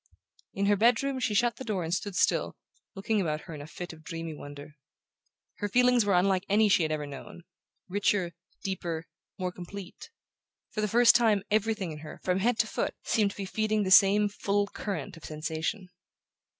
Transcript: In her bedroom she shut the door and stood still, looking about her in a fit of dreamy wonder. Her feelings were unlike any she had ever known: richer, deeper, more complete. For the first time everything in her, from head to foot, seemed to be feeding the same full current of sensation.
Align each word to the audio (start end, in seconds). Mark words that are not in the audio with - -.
In 0.55 0.65
her 0.65 0.75
bedroom 0.75 1.19
she 1.19 1.35
shut 1.35 1.57
the 1.57 1.63
door 1.63 1.83
and 1.83 1.93
stood 1.93 2.15
still, 2.15 2.55
looking 2.95 3.21
about 3.21 3.41
her 3.41 3.53
in 3.53 3.61
a 3.61 3.67
fit 3.67 3.93
of 3.93 4.03
dreamy 4.03 4.33
wonder. 4.33 4.71
Her 5.57 5.69
feelings 5.69 6.05
were 6.05 6.15
unlike 6.15 6.43
any 6.49 6.69
she 6.69 6.81
had 6.81 6.91
ever 6.91 7.05
known: 7.05 7.43
richer, 7.87 8.31
deeper, 8.63 9.05
more 9.37 9.51
complete. 9.51 10.09
For 10.71 10.81
the 10.81 10.87
first 10.87 11.15
time 11.15 11.43
everything 11.51 11.91
in 11.91 11.99
her, 11.99 12.19
from 12.23 12.39
head 12.39 12.57
to 12.57 12.67
foot, 12.67 12.95
seemed 13.03 13.29
to 13.29 13.37
be 13.37 13.45
feeding 13.45 13.83
the 13.83 13.91
same 13.91 14.27
full 14.27 14.65
current 14.65 15.17
of 15.17 15.25
sensation. 15.25 15.87